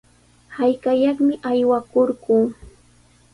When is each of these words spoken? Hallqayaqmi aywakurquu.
Hallqayaqmi 0.55 1.33
aywakurquu. 1.49 2.39